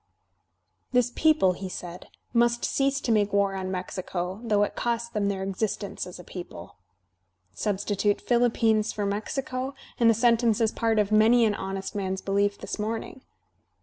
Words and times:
"This 0.93 1.11
people," 1.13 1.53
he 1.53 1.69
said, 1.69 2.07
"must 2.33 2.65
cease 2.65 2.99
to 3.01 3.11
make 3.11 3.31
war 3.31 3.53
on 3.53 3.69
Mexico, 3.69 4.41
though 4.43 4.63
it 4.63 4.75
cost 4.75 5.13
them 5.13 5.27
their 5.27 5.43
existence 5.43 6.07
as 6.07 6.17
a 6.17 6.23
people." 6.23 6.77
Substitute 7.53 8.17
"PhiKppines" 8.25 8.91
for 8.91 9.05
"Mexico," 9.05 9.75
and 9.99 10.09
the 10.09 10.15
sentence 10.15 10.59
is 10.59 10.71
part 10.71 10.97
of 10.97 11.11
many 11.11 11.45
an 11.45 11.53
honest 11.53 11.93
man's 11.93 12.21
belief 12.23 12.57
this 12.57 12.79
morning. 12.79 13.21